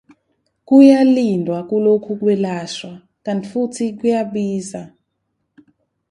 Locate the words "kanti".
3.23-3.47